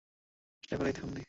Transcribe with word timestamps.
চেষ্টা 0.55 0.75
করেই 0.77 0.93
দেখুন 0.93 1.09
দেখি। 1.09 1.19